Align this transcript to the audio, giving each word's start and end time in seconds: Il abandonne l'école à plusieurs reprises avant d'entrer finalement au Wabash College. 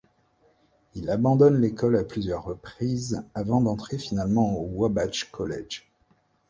Il 0.95 1.11
abandonne 1.11 1.61
l'école 1.61 1.95
à 1.95 2.03
plusieurs 2.03 2.43
reprises 2.43 3.23
avant 3.35 3.61
d'entrer 3.61 3.99
finalement 3.99 4.57
au 4.57 4.63
Wabash 4.65 5.25
College. 5.29 5.91